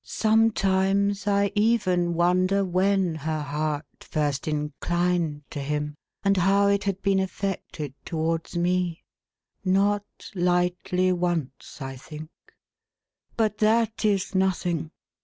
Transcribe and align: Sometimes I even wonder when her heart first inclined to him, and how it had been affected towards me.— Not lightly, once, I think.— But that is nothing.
Sometimes 0.03 1.27
I 1.27 1.51
even 1.53 2.15
wonder 2.15 2.65
when 2.65 3.13
her 3.13 3.41
heart 3.43 3.85
first 4.03 4.47
inclined 4.47 5.43
to 5.51 5.59
him, 5.59 5.95
and 6.23 6.37
how 6.37 6.65
it 6.69 6.85
had 6.85 7.03
been 7.03 7.19
affected 7.19 7.93
towards 8.03 8.57
me.— 8.57 9.03
Not 9.63 10.03
lightly, 10.33 11.11
once, 11.13 11.83
I 11.83 11.97
think.— 11.97 12.31
But 13.37 13.59
that 13.59 14.03
is 14.03 14.33
nothing. 14.33 14.89